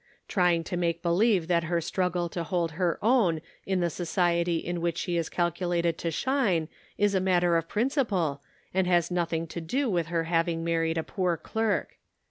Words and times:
trying 0.27 0.63
to 0.63 0.75
make 0.75 1.03
be 1.03 1.09
lieve 1.09 1.47
that 1.47 1.65
her 1.65 1.79
struggle 1.79 2.27
to 2.27 2.43
hold 2.43 2.71
her 2.71 2.97
own 3.03 3.39
in 3.67 3.81
the 3.81 3.89
society 3.91 4.57
in 4.57 4.81
which 4.81 4.97
she 4.97 5.15
is 5.15 5.29
calculated 5.29 5.95
to 5.95 6.09
shine 6.09 6.67
is 6.97 7.13
a 7.13 7.19
matter 7.19 7.55
of 7.55 7.69
principle, 7.69 8.41
and 8.73 8.87
has 8.87 9.11
nothing 9.11 9.45
to 9.45 9.61
do 9.61 9.87
with 9.87 10.07
her 10.07 10.23
having 10.23 10.63
married 10.63 10.97
a 10.97 11.03
poor 11.03 11.37
clerk. 11.37 11.99